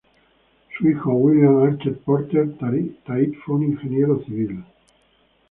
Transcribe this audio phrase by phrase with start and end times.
[0.75, 4.63] Su hijo William Archer Porter Tait fue un ingeniero civil.